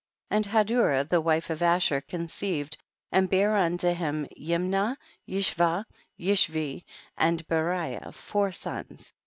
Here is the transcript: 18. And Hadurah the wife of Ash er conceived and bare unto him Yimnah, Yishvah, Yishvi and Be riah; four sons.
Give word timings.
18. 0.31 0.35
And 0.37 0.45
Hadurah 0.47 1.03
the 1.07 1.21
wife 1.21 1.51
of 1.51 1.61
Ash 1.61 1.91
er 1.91 2.01
conceived 2.01 2.75
and 3.11 3.29
bare 3.29 3.55
unto 3.55 3.93
him 3.93 4.27
Yimnah, 4.35 4.95
Yishvah, 5.29 5.85
Yishvi 6.19 6.83
and 7.19 7.47
Be 7.47 7.55
riah; 7.55 8.11
four 8.11 8.51
sons. 8.51 9.13